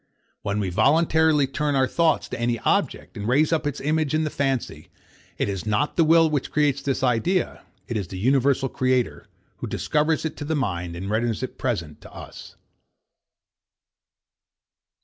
[0.41, 4.23] When we voluntarily turn our thoughts to any object, and raise up its image in
[4.23, 4.89] the fancy,
[5.37, 9.27] it is not the will which creates that idea: It is the universal Creator,
[9.57, 12.55] who discovers it to the mind, and renders it present to us.